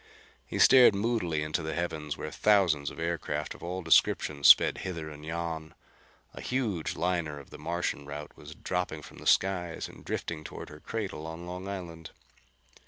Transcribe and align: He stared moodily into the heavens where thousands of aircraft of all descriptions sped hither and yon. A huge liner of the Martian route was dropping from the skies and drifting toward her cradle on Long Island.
He 0.47 0.57
stared 0.57 0.95
moodily 0.95 1.43
into 1.43 1.61
the 1.61 1.75
heavens 1.75 2.17
where 2.17 2.31
thousands 2.31 2.89
of 2.89 2.97
aircraft 2.97 3.53
of 3.53 3.61
all 3.61 3.83
descriptions 3.83 4.47
sped 4.47 4.79
hither 4.79 5.11
and 5.11 5.23
yon. 5.23 5.75
A 6.33 6.41
huge 6.41 6.95
liner 6.95 7.39
of 7.39 7.51
the 7.51 7.59
Martian 7.59 8.07
route 8.07 8.35
was 8.35 8.55
dropping 8.55 9.03
from 9.03 9.19
the 9.19 9.27
skies 9.27 9.87
and 9.87 10.03
drifting 10.03 10.43
toward 10.43 10.69
her 10.69 10.79
cradle 10.79 11.27
on 11.27 11.45
Long 11.45 11.67
Island. 11.67 12.09